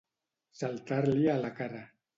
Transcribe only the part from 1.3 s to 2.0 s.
a la cara.